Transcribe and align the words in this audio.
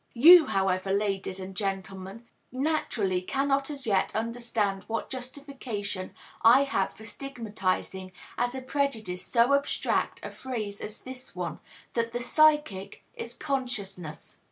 You, 0.15 0.47
however, 0.47 0.91
ladies 0.91 1.39
and 1.39 1.53
gentlemen, 1.55 2.25
naturally 2.51 3.21
cannot 3.21 3.69
as 3.69 3.85
yet 3.85 4.15
understand 4.15 4.81
what 4.87 5.11
justification 5.11 6.15
I 6.41 6.63
have 6.63 6.91
for 6.95 7.05
stigmatizing 7.05 8.11
as 8.35 8.55
a 8.55 8.63
prejudice 8.63 9.21
so 9.23 9.53
abstract 9.53 10.19
a 10.23 10.31
phrase 10.31 10.81
as 10.81 11.01
this 11.01 11.35
one, 11.35 11.59
that 11.93 12.13
"the 12.13 12.19
psychic 12.19 13.03
is 13.13 13.35
consciousness." 13.35 14.39